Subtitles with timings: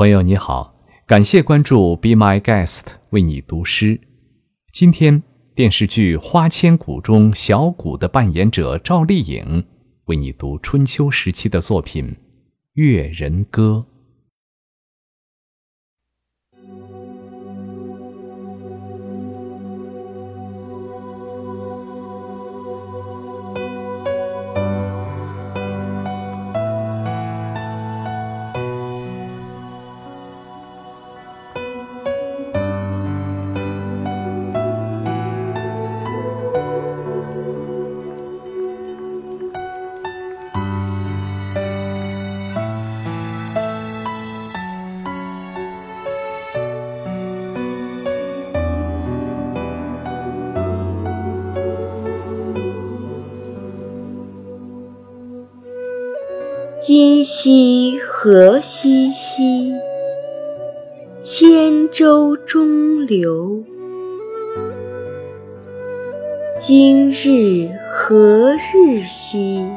[0.00, 0.74] 朋友你好，
[1.06, 4.00] 感谢关注 Be My Guest 为你读诗。
[4.72, 5.22] 今天
[5.54, 9.62] 电视剧《花千骨》中小骨的扮演者赵丽颖
[10.06, 12.06] 为你读春秋时期的作品
[12.72, 13.84] 《越人歌》。
[56.82, 59.74] 今夕何夕兮，
[61.22, 63.62] 千舟中流。
[66.58, 69.68] 今日何日兮，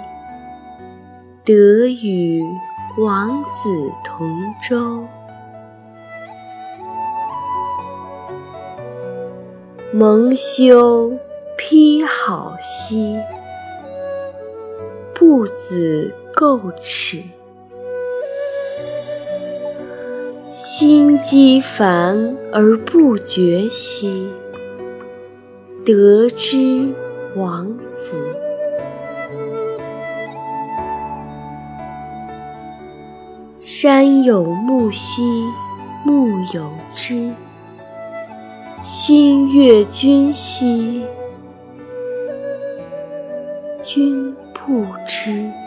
[1.43, 2.41] 得与
[2.97, 3.69] 王子
[4.05, 4.25] 同
[4.69, 5.03] 舟。
[9.91, 11.11] 蒙羞
[11.57, 13.17] 披好兮，
[15.23, 16.13] 不子。
[16.35, 17.23] 垢齿，
[20.57, 24.27] 心积烦而不决兮，
[25.85, 26.89] 得之
[27.37, 28.35] 王子。
[33.61, 35.21] 山有木兮
[36.03, 37.31] 木有枝，
[38.83, 41.03] 心悦君兮
[43.83, 45.62] 君不知。